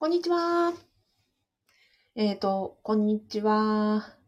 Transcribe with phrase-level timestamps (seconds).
[0.00, 0.72] こんにちは。
[2.14, 4.19] えっ、と、こんにちは。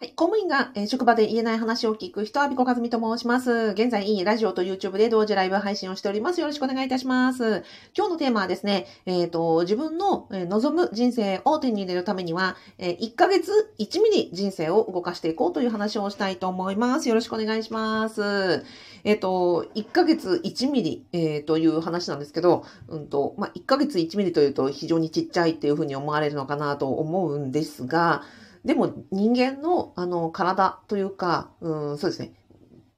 [0.00, 0.10] はい。
[0.10, 3.72] 公務員が、えー職場で言えない話を聞く人は、ビコカズミと申します。
[3.74, 6.40] 現在、ラジオと YouTube で同時ライブ配信をしております。
[6.40, 7.64] よろしくお願いいたします。
[7.96, 13.50] 今日のテーマはですね、えっ、と、自分の、えー望む人生を手に入れるためには、え1ヶ月
[13.80, 17.08] 1ミリ人生を動かしていこうという話をしたいと思います。
[17.08, 18.62] よろしくお願いします。
[19.02, 28.22] えっ、と、1ヶ月1ミリ、えという話なんですけど、うんと、まあ、1ヶ月1ミリというと非常にちっちゃいっていうふうに思われるのかなと思うんですが、
[28.64, 32.32] でも人間のあの体というか、うん、そうですね。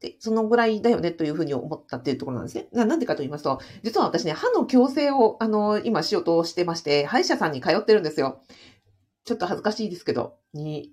[0.00, 2.68] で、そのぐらいだよねというふうに思ったっていうところなんですね。
[2.72, 8.40] ななんでかと言いますと、実は私ね、歯の矯正を、あの、今しようとしてまして、歯医者さんに通ってるんですよ。
[9.24, 10.92] ちょっと恥ずかしいですけど、に、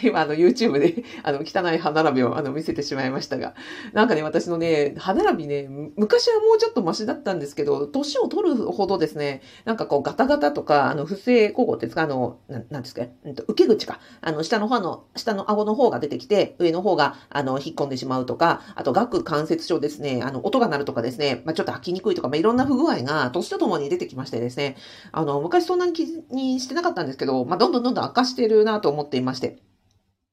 [0.04, 3.54] 今、あの、YouTube で、 あの、汚い歯並びを、あの、見せてしまいましたが、
[3.92, 14.00] なんかね、私のね、歯並びね、昔はもうちょっとマシだったんですけど、年を取るほどですね、なんかこう、ガタガタとか、あの、不正交互ってですか、あの、ななんですか、うんと、受け口か。
[14.20, 24.76] あの、下の歯の、下の顎の方が出てきて、上の方が、あの、引っ込んでしまうとか、あと、顎関節症ですね、あの、音が鳴るとかですね、まあ、ちょっと吐きにくいとか、まあ、いろんな不具合が、年とともに出てきましてですね、
[25.12, 29.69] あの、昔そんなに気にしてなかったんですけど、まあ、どんどんどんどん悪化してるなと思っていまして。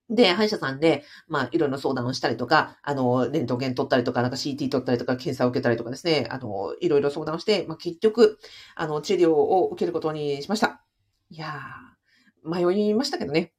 [0.10, 8.40] で、歯医者さんで、まあ、いろいろ相談をしたりとか、あの、レントゲン取ったりとか、なんか CT 取ったりとか、検査を受けたりとかですね、あの、いろいろ相談をして、まあ、結局、
[8.76, 10.82] あの、治療を受けることにしました。
[11.30, 13.54] いやー、迷いましたけどね。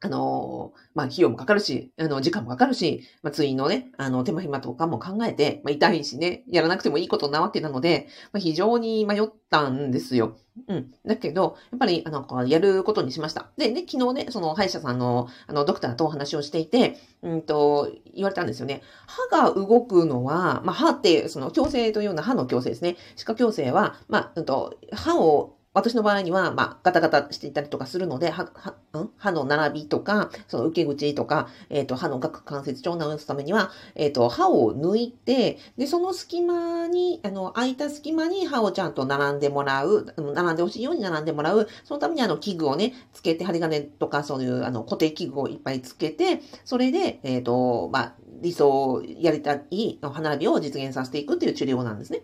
[0.00, 10.36] あの、まあ、費用もかかるし、あの、時間もかかるし、まあ、通院のね、あの、手間暇とかも考えて、まあ、痛いしね、やらなくてもいいことなわけなので、まあ、非常に迷ったんですよ。
[10.68, 10.92] うん。
[11.06, 13.50] だけど、やっぱり、あの、やることにしました。
[13.56, 18.82] で、ね、昨日ね、その歯医者さんの、あの、ドクターとお話をしていて、うんと、言われたんですよね。
[19.30, 22.96] 歯が動くのは、まあ、歯って、その、矯正というような歯の矯正ですね。
[23.16, 29.10] 歯科矯正は、まあ、うんと、歯を、私の場合には、まあ、ガタガタしていたりとかするので、歯、歯、ん？
[29.18, 52.22] 歯の並びとか、その受け口とか、えっ、と、歯の顎関節症を治すためには、えっ、と、歯を抜いて、で、その隙間に、あの、空いた隙間に歯をちゃんと並んでもらう、並んでほしいように並んでもらう、そのためにあの、器具をね、つけて、針金とか、そういう、あの、固定器具をいっぱいつけて、それで、えっ、と、まあ、理想、やりたい歯並びを実現させていくっていう治療なんですね。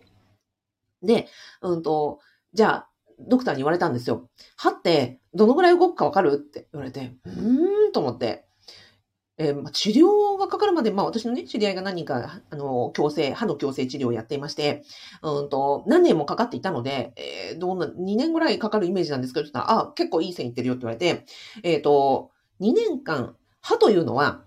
[1.02, 1.28] で、
[1.60, 2.20] うんと、
[2.54, 2.88] じゃあ、
[3.28, 4.28] ドクターに言われたんですよ。
[4.56, 8.44] 歯ってどのぐらい動くかわかるって言われて、うーんと思って。
[9.38, 14.82] えーまあ治療がかかるまで、まあ私のね、知り合いが何人か、あの、矯正、歯の矯正治療をやっていまして、
[15.22, 21.24] うんと、何年もかかっていたので、えーどんな、2年ぐらいかかるイメージなんですけど、ちょっとあ、結構いい線いってるよって言われて、
[21.62, 24.44] えっ、と、2年間、歯というのは、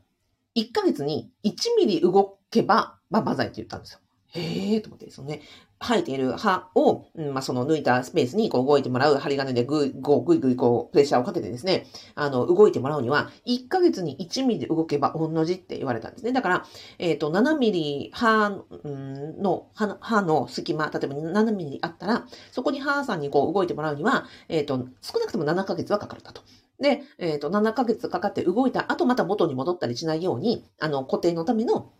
[0.56, 4.00] 1ヶ月に1ミリ動けば、まあ、バザイって言ったんですよ。
[4.36, 5.42] へえーと思って、そのね、
[5.82, 11.86] 生えている歯を、うんまあ、その抜いたスペースにこう動いてもらう針金でぐいぐいぐいこうプレッシャーをかけてですね、
[12.16, 16.34] あの、動いてもらうには、1ヶ月に1ミリ動けば同じって言われたんですね。
[16.34, 16.66] だから、
[17.00, 26.42] えっ、と、7ミリ歯の、歯の隙間、例えば7ミリあったら、そこに歯さんにこう動いてもらうには、えっ、と、少なくとも7ヶ月はかかるんだと。
[26.80, 31.92] で、えっ、と、7ヶ月かかって動いた後、また元に戻ったりしないように、あの、固定のための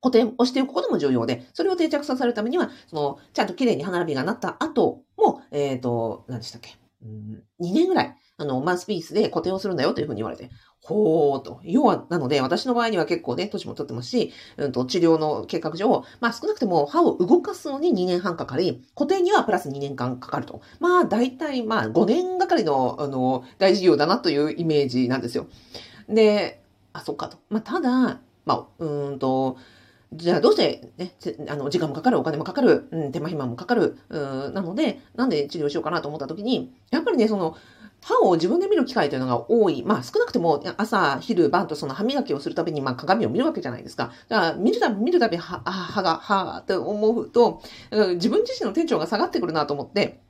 [0.00, 10.50] 固定をしておくことも重要で、それを定着させるためには、その、ちゃんと綺麗に歯並びがなった後も、えっ、と、何でしたっけ、うん、2年ぐらい、あの、マウスピースで固定をするんだよというふうに言われて、
[10.80, 11.60] ほーと。
[11.64, 20.62] 要は、なので、私の場合には結構ね、年も取ってますし、うんと、治療の計画上、まあ少なくても歯を動かすのに2年半かかり、固定にはプラス2年間かかると。
[20.78, 25.48] まあ、大体、まあ、5年がかりの、あの、大事業だなというイメージなんですよ。
[26.08, 27.38] で、あ、そっかと。
[27.50, 29.56] まあ、ただ、まあ、うーんと、
[30.12, 31.12] じゃあどうしてね、
[31.48, 37.56] あの、時間もかかる、お金もかかる、うん、手間暇もかかる、う、なので、なんで治療しようかなと思った時に、やっぱりね、その、
[38.00, 39.82] 歯を自分で見る機会というのが多い。
[39.84, 44.12] まあ少なくても朝、昼、晩とその歯磨きをするたびにまあ鏡を見るわけじゃないですか。
[44.28, 47.60] だから見るたび見るたび歯、あ歯が、歯って思うと、
[48.14, 50.20] 自分自身のテンションが下がってくるなと思って、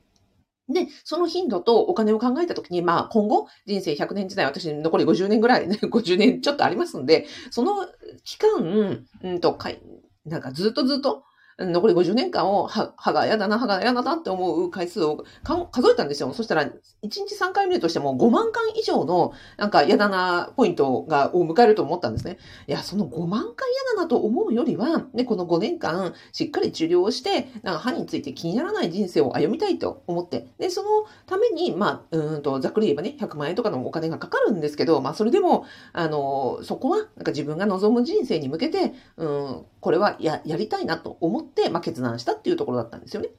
[0.69, 7.87] で、その頻度とお金を考えたときに、まあ今後、人生100年時代、私残り50年ぐらい、ね、 50年ちょっとありますんで、その
[8.23, 9.81] 期間、うんと、かい
[10.25, 11.23] なんかずっとずっと、
[11.59, 15.23] 残り50年間を歯が嫌だな、歯が嫌だなって思う回数を
[15.71, 16.33] 数えたんですよ。
[16.33, 16.71] そしたら、1
[17.01, 22.37] 日3回見るとしても5万回以上の、なんか嫌だなポイントが、を迎えると思ったんですね。
[22.67, 30.89] いや、その5万回嫌だなと思うよりは、ね、この5年間、しっかり治療をして、なんか歯について気にならない人生を歩みたいと思って、で、その
[31.25, 43.29] ために、まあ、うんと、ざっくり言えばね、100万円とかのお金がかかるんですけど、まあ、それでも、あの、そこは、なんか自分が望む人生に向けて、うん、これはや、やりたいなと思って、まあ、決断したっていうところだったんですよね。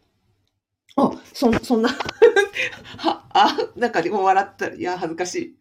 [0.96, 1.88] あ、そ、 そんな
[2.98, 5.56] は、あ、なんかでも笑ったら、いや、恥ずかしい。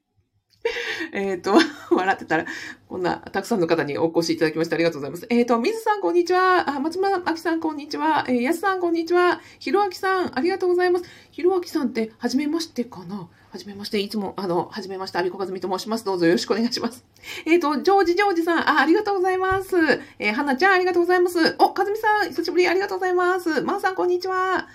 [1.14, 1.54] えっと、
[1.92, 2.46] 笑ってたら、
[2.88, 5.28] こんな、たくさんの方にお越しいただきましてありがとうございます。
[5.30, 6.70] えっ、ー、と、水さん、こんにちは。
[6.70, 8.26] あ、松村明さん、こんにちは。
[8.28, 9.42] えー、やすさん、こんにちは。
[9.60, 11.06] ひろあきさん、ありがとうございます。
[11.32, 16.06] ひろあきさんって、はじめましてかなはじめまして、いつも、あの、はじめまして、アビコカズミと申します。
[16.06, 17.04] どうぞよろしくお願いします。
[17.48, 19.76] えっ、ー、と、ジョージジョージさん、あ、ありがとうございます。
[20.20, 21.56] えー、はなちゃん、ありがとうございます。
[21.58, 23.62] お、かずみさん、久しぶり、ありがとうございます。
[23.64, 24.68] まー、さん、こんにちは。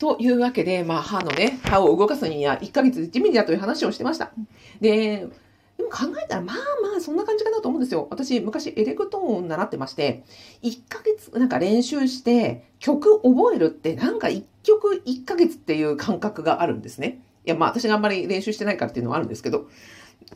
[0.00, 4.32] というわけで、まあ、歯のね、歯を動かすには1ヶ月1ミリだという話をしてました。
[4.80, 5.28] で、
[5.76, 8.08] でも考えたら、まあまあ、そんな感じかなと思うんですよ。
[8.10, 10.24] 私、昔、エレクトーンを習ってまして、
[10.64, 17.20] 1ヶ月、なんか練習して、曲覚えるって、なんか1曲1ヶ月っていう感覚があるんですね。
[17.50, 19.68] や、まあ、私があんまり練習してないからっていうのはあるんですけど、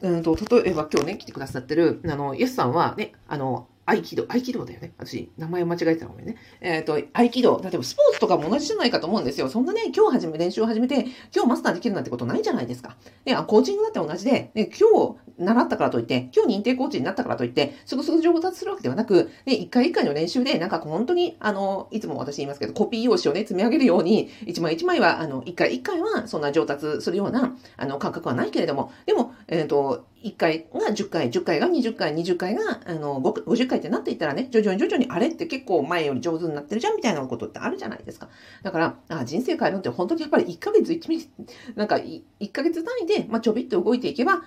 [0.01, 4.93] うんと、例えば今日ね、来てくださってる、あの、イエスさんはね、あの、合気道、合気道だよね。
[4.97, 6.37] 私、名前を間違えてたごめんね。
[6.61, 7.61] えっ、ー、と、合気道。
[7.63, 9.49] 例えばスポーツとかも同じじゃないかと思うんですよ。
[9.49, 12.97] そんなね、今日始め、練習を始めて、今日マスターできるなんてことないじゃないですか。
[13.25, 38.29] で、コーチングだって同じで、ね、今日習ったからといって、今日認定コーチになったからといって、すぐすぐ上達するわけではなく、ね、一回一回の練習で、なんか本当に、あの、いつも私言いますけど、コピー用紙をね、積み上げるように、一枚一枚は、あの、一回一回は、そんな上達するような、あの、感覚はないけれども、でも、えっ、ー、と、1回が10回、10回が20回、20回があの50回ってなっていったらね、徐々に徐々にあれって結構前より上手になってるじゃんみたいなことってあるじゃないですか。
[38.63, 41.31] だから、あ人生変えるって本当にやっぱり1ヶ月1ミリ、
[41.75, 44.43] なんか1ヶ月単位で、まあ、ちょびっと動いていけば、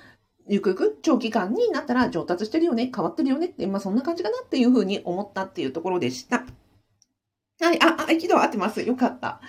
[0.48, 6.45] ゆくゆく長期間になったら上達してるよね、変わってるよねって、まあそんな感じかなっていうふうに思ったっていうところでした。
[7.62, 8.81] はい、あ、あ、気道合ってます。
[8.81, 9.42] よかった。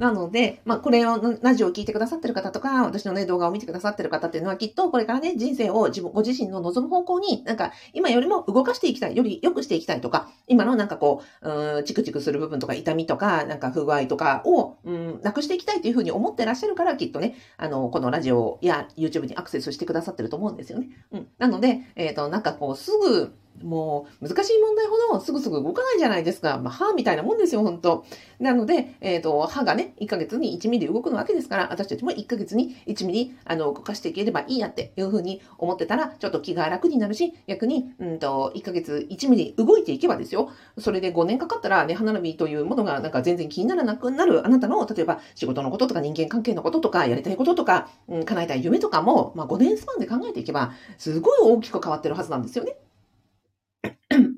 [0.00, 20.88] なので、まあ、これを、ラジオを聞いてくださってる方とか、私のね、動画を見てくださってる方っていうのは、きっとこれからね、人生を自分、ご自身の望む方向に、なんか、今よりも動かしていきたい、より良くしていきたいとか、今のなんかこう、うん、チクチクする部分とか、痛みとか、なんか不具合とかを、うん、なくしていきたいというふうに思ってらっしゃるから、きっとね、あの、このラジオや YouTube にアクセスしてくださってると思うんですよね。
[21.12, 21.28] うん。
[21.36, 26.58] なので、えっ、ー、と、なんかこう、すぐ、もう難しい問題ほどすぐすぐ動かないじゃないですか。
[26.58, 28.04] まあ、歯みたいなもんですよ、本当
[28.38, 40.50] なので、えっ、ー、と、歯がね、1ヶ月に1ミリ動くのわけですから、私たちも1ヶ月に1ミリ、あの、動かしていければいいやっていうふうに思ってたら、ちょっと気が楽になるし、逆に、うんと、1ヶ月1ミリ動いていけばですよ。
[40.78, 52.76] それで5年かかったらね、歯並びというものがなんか全然気にならなくなるあなたの、例えば仕事のこととか人間関係のこととか、やりたいこととか、うん、叶えたい夢とかも、まあ5年スパンで考えていけば、すごい大きく変わってるはずなんですよね。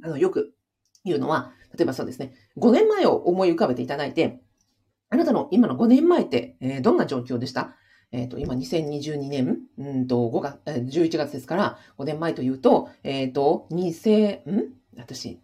[0.03, 0.55] あの、よく
[1.05, 4.41] 言うのは、例えばそうですね、5年前を思い浮かべていただいて、
[5.11, 7.77] あなたの今の5年前って、え、どんな状況でした？
[8.13, 14.75] えっ、ー、と、今2022年、うんと、5月、11月ですから、5年前というと、えっ、ー、と、2000、ん？
[14.99, 15.41] 私、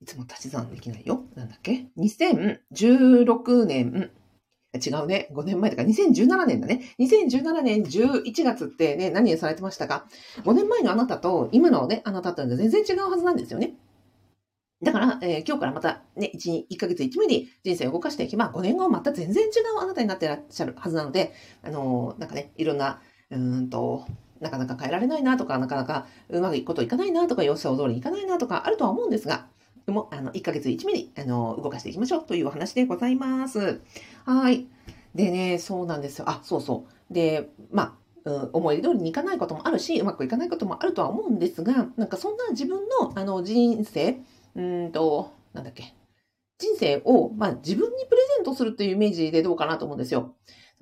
[0.00, 1.24] いつも足し算できないよ。
[1.34, 4.10] なんだっけ ?2016 年、
[4.78, 5.28] 違うね。
[5.32, 6.82] 5年前とか、2017年だね。
[6.98, 10.06] 2017年11月ってね、何されてましたか
[10.44, 13.74] ?5 年前のあなたと今のね、あなたって全然違うはずなんですよね。
[14.82, 21.32] だから、えー、今日からまたね、1、1ヶ月1ミリ人生を動かしていけば、5年後また全然違うあなたになってらっしゃるはずなので、
[21.62, 23.00] あのー、なんかね、いろんな、
[23.30, 24.06] うんと、
[24.40, 29.46] なかなか変えられないなとか、なかなかうまくいくこといかないなとか、予想通りいかないなとかあるとは思うんですが、
[29.92, 33.80] も、あの、1ヶ月1ミリ、あの、動かしていきましょうというお話でございます。
[34.24, 34.66] はい。
[35.14, 36.28] でね、そうなんですよ。
[36.28, 37.14] あ、そうそう。
[37.14, 44.18] で、まあ、うん、思い通りにいかないこともあるし、うまくいかないこともあるとは思うんですが、なんかそんな自分の、あの、人生、
[44.56, 45.94] うんと、なんだっけ、
[46.58, 50.34] 人生を、まあ、自分にプレゼントするっていうイメージでどうかなと思うんですよ。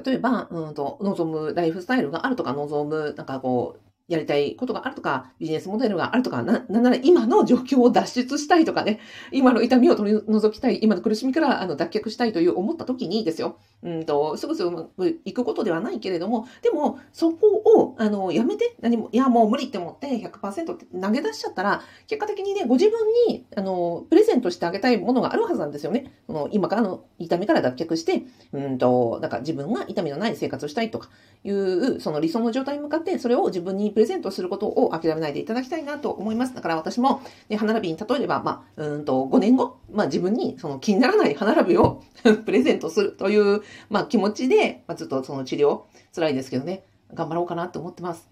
[0.04, 9.00] 例えば、うんと、望むライフスタイルがあるとか、望む、なんかこう、やりたいことがあるとか、ビジネスモデルがあるとか、な、なんなら今の状況を脱出したいとかね、
[9.32, 26.12] 今の痛みを取り除きたい、今の苦しみからあの脱却したいという思った時にですよ、うんと、すぐすぐうまくいくことではないけれども、でも、そこを、あの、やめて、何も、いや、もう無理って思って100%って投げ出しちゃったら、結果的にね、ご自分に、あの、プレゼントしてあげたいものがあるはずなんですよね。
[26.26, 31.08] その今からの痛みから脱却して、うんと、なんか自分が痛みのない生活をしたいとか
[31.42, 36.54] いう、その理想の状態に向かって、それを自分にプレゼントすることを諦めないでいただきたいなと思います。
[36.54, 42.02] だから私も、ね、歯並びに例えれば、まあ、うんと、5年後、まあ自分にその気にならない歯並びを
[42.44, 45.82] プレゼントするという、まあ気持ちで、まあずっとその治療、
[46.14, 46.82] 辛いですけどね、
[47.14, 48.28] 頑張ろうかなと思ってます。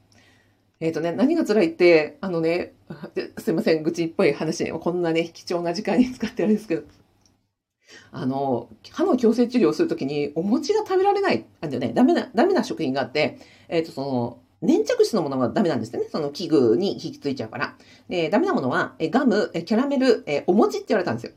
[0.80, 2.74] えっ、ー、とね、何が辛いって、あのね、
[3.38, 6.82] すいません、愚痴っぽい話、こんなね、貴重な時間に使ってあるんですけど、
[8.10, 13.38] あの、歯の矯正治療をするときに、お餅が食べられない、あのね、ダメな、ダメな食品があって、
[13.68, 16.04] えっ、ー、と、その、粘着質のものがダメなんですね。
[16.10, 17.74] その器具に引きついちゃうから。
[18.08, 21.32] で、ダメなものは、えガム、えキャラメル、えお餅って言われたんですよ。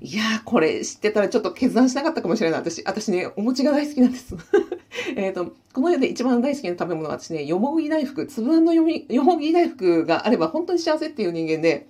[0.00, 2.60] いやー、これ知ってたらちょっと決断しなかったかもしれない。
[2.60, 4.36] 私、私ね、お餅が大好きなんです。
[5.16, 11.88] えっと、この世で一番大好きな食べ物は私ね、よもぎ大福、粒あんのよもぎ大福があれば本当に幸せっていう人間で、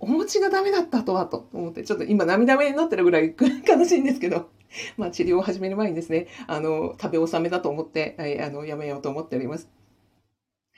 [0.00, 3.34] お餅がダメだったとは、と思って、ちょっと今涙目になってるぐらい
[3.66, 4.50] 悲しいんですけど、
[4.98, 9.75] まあ治療を始める前にですね、あの、食べ納めだと思って、あの、やめようと思っております。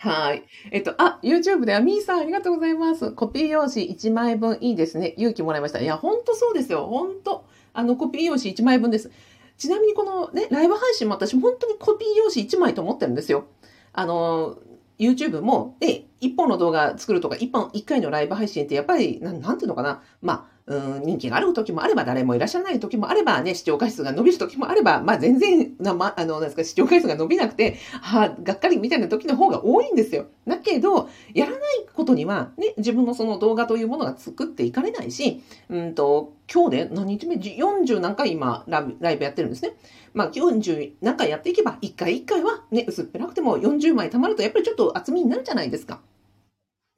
[0.00, 0.45] はい。
[0.71, 3.11] えっと、あ、YouTube ではみーさんありがとうございます。
[3.11, 5.12] コピー用紙1枚分いいですね。
[5.17, 5.81] 勇気もらいました。
[5.81, 6.87] いや、ほんとそうですよ。
[6.87, 7.47] ほんと。
[7.73, 9.11] あの、コピー用紙1枚分です。
[9.57, 13.47] ちなみにこのね、ライブ配信も私本当にコピー用紙1枚と思ってるんですよ。
[13.93, 14.59] あの、
[15.00, 20.00] YouTube も、で、一本の動画作るとか、一本、一回のライブ配信ってやっぱり、なん、なんていうのかな。
[20.23, 30.26] まあ、うん、人気がある時もあれば、誰もいらっしゃらない時もあれば、ね、視聴回数が伸びる時もあれば、まあ、全然、な、ま、あの、なんですか、視聴回数が伸びなくて、は、がっかりみたいな時の方が多いんですよ。
[30.46, 31.60] だけど、やらない
[31.94, 39.75] ことには、ね、自分のその動画というものが作っていかれないし、うんと、今日で何日目 ?40 何回今ライブやってるんですね。
[40.12, 46.00] まあ、40何回やっていけば、1回1回はね、薄っぺらくても40枚貯まると、やっぱりちょっと厚みになるじゃないですか。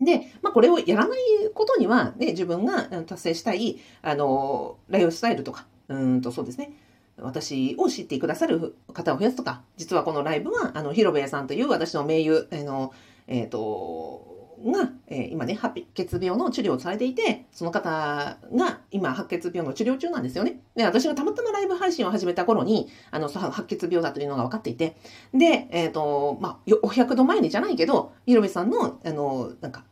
[0.00, 1.20] で、まあ、これをやらない
[1.54, 6.72] ことには、ね、自分が達成したい、あの、ライフスタイルとか、うんと、そうですね。
[7.18, 12.92] 私を知ってくださる方を増やすとか、実はこのライブは、あの、広部屋さんという私の盟友、あの、
[13.26, 14.30] えっ、ー、と、
[14.64, 20.60] が、えー、今ね、白血病の治療をされていて、その方が今白血病の治療中なんですよね。
[20.76, 24.96] で、私がたまたまライブ配信を始めた頃に、あの、白血病だというのが分かっていて、
[25.32, 29.84] で、えっ、ー、と、まあ、お100度前にじゃないけど、広部さんの、あの、なんか、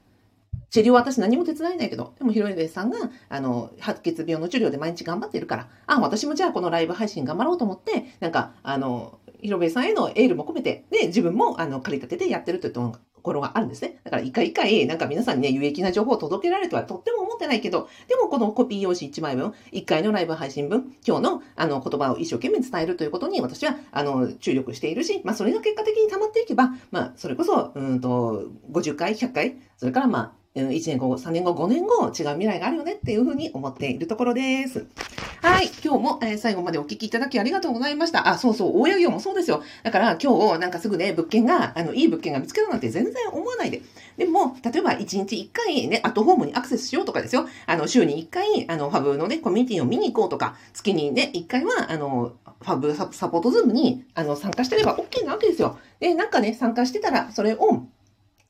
[0.71, 2.99] 治療私何も手伝えないけど、でも広部さんが、
[3.29, 14.01] あの、白血病の治療で毎日頑張ってるから、あ、私もじゃあこのライブ配信頑張ろうと思って、なんか、あの、広部さんへのエールも込めて、で、自分も、あの、借り立ててやってるというところがあるんですね。
[14.05, 34.87] だから一回一回、なんか皆さんにね、有益な情報を届けられるとはとっても思ってないけど、でもこのコピー用紙1枚分、1回のライブ配信分、今日のあの言葉を一生懸命伝えるということに私は、あの、注力しているし、まあそれが結果的に溜まっていけば、まあそれこそ、うんと、50回、100回、それからまあ、1年後、3年後、5年後、違う未来があるよねっていうふうに思っているところです。
[35.41, 35.71] はい。
[35.85, 38.29] 今日も、えー、最後までお聞きいただきありがとうございました。
[38.29, 39.63] あ、そうそう、大家業もそうですよ。
[39.85, 43.83] だから今日、なんかすぐね、物件が、あの、いい物件が見つけたなんて全然思わないで。
[44.17, 47.47] でも、例えば1日1回ね、アットホームにアクセスしようとかですよ。
[47.67, 55.79] あの、週に1回、あの、ファブのね、コミュニティを見に行こうとか、月にね、1回は、あの、ファブサポートズームに、あの、参加してれば OK なわけですよ。
[56.01, 57.85] で、なんかね、参加してたら、それを、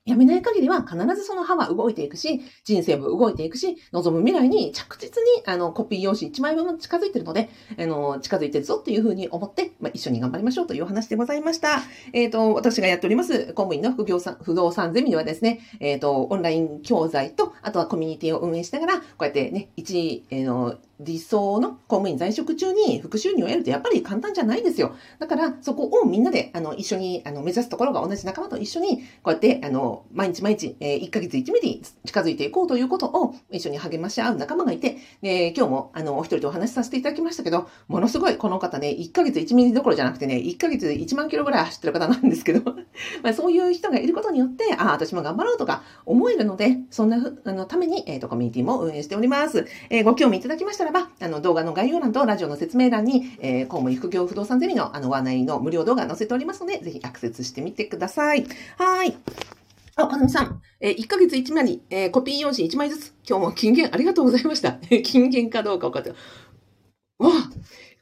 [0.09, 11.83] やめない限りは必ずその歯は動いていくし、人生も動いていくし、望む未来に着実にあのコピー用紙1枚分も近づいてるので、あの、近づいてるぞっていうふうに思って、まあ、一緒に頑張りましょうというお話でございました。
[12.15, 24.95] えっ、ー、と、私がやっております、公務員の副業さん、不動産ゼミではですね、えっ、ー、と、オンライン教材と、あとはコミュニティを運営しながら、こうやってね、一、えー、の、理想の公務員在職中に副収入を得るってやっぱり簡単じゃないですよ。
[25.19, 42.73] だからそこをみんなであの一緒にあの目指すところが同じ仲間と一緒にこうやってあの毎日毎日、えー、1ヶ月1ミリ近づいていこうということを一緒に励まし合う仲間がいて、で今日もあのお一人とお話しさせていただきましたけど、ものすごいこの方ね、1ヶ月1ミリどころじゃなくてね、1ヶ月1万キロぐらい走ってる方なんですけど、
[43.23, 49.67] まあそういう人がいることによって、ああ、私も頑張ろうとか思えるので、そんなあのために、えーと、コミュニティも運営しております。
[49.91, 58.47] えー、ご興味いただきましたらば、あの動画の概要欄とラジオの説明欄に、えー、公務員副業不動産ゼミのあのご案内の無料動画載せておりますので、ぜひアクセスしてみてください。
[58.77, 59.17] はい。
[59.97, 64.79] あ、かずみさん、えー、1ヶ月1枚に、えー、コピー用紙1枚ずつ、今日も金言ありがとうございました。
[65.03, 66.11] 金言かどうか分かって。
[66.11, 66.17] わ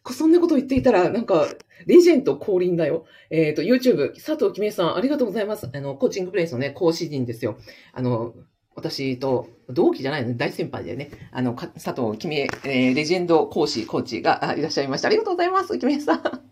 [0.06, 1.46] あ、そんなこと言っていたら、なんか、
[1.86, 3.06] レジェンド降臨だよ。
[3.30, 5.68] えっ、ー、と、YouTube、佐藤きめさん、ありがとうございます。
[5.72, 7.56] あの、コーチングプレイスのね、講師陣ですよ。
[7.92, 8.34] あの、
[8.76, 10.36] 私と同期じゃないの？
[10.36, 15.08] 大先輩でね、あの、佐藤君江、えー、レジェンド講師、コーチがいらっしゃいました。
[15.08, 16.45] ありがとうございます、君江さん。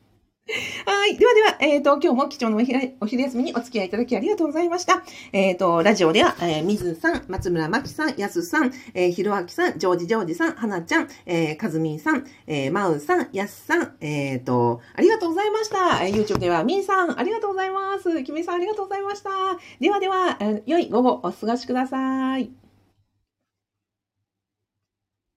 [0.86, 1.16] はい。
[1.16, 5.02] ではでは、えっ、ー、と、今日も貴重なお昼お昼休みにお付き合いいただきありがとうございました。
[5.32, 16.04] えっ、ー、と、ラジオでは、えー、水さん、松村真紀さん、やすさん、えー、ひろあきさん、ジョージジョージさん、はなちゃん、えー、かずみんさん、えー、まうさん、やすさん、えっ、ー、と、ありがとうございました。
[16.04, 18.22] えー、YouTube ではみんさん、ありがとうございます。
[18.22, 19.30] きみさん、ありがとうございました。
[19.80, 22.63] ではでは、えー、良い午後お過ごしください。